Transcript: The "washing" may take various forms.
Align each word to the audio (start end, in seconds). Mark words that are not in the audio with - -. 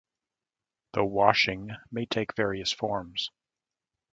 The 0.93 1.05
"washing" 1.05 1.69
may 1.91 2.07
take 2.07 2.35
various 2.35 2.71
forms. 2.71 3.29